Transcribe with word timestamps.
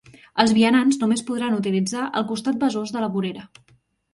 Els 0.43 0.53
vianants 0.59 0.97
només 1.01 1.21
podran 1.27 1.57
utilitzar 1.59 2.07
el 2.21 2.25
costat 2.33 2.59
Besòs 2.65 2.95
de 2.97 3.05
la 3.05 3.11
vorera. 3.19 3.47